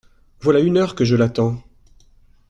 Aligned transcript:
Voilà 0.39 0.61
une 0.61 0.77
heure 0.77 0.95
que 0.95 1.05
je 1.05 1.15
l’attends… 1.15 1.61